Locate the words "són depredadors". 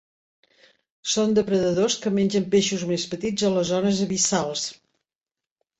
1.15-1.97